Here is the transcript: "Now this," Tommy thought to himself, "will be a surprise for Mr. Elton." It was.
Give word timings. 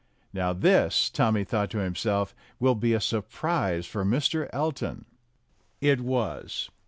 "Now 0.33 0.51
this," 0.51 1.11
Tommy 1.11 1.43
thought 1.43 1.69
to 1.69 1.77
himself, 1.77 2.33
"will 2.59 2.73
be 2.73 2.93
a 2.95 2.99
surprise 2.99 3.85
for 3.85 4.03
Mr. 4.03 4.49
Elton." 4.51 5.05
It 5.79 6.01
was. 6.01 6.71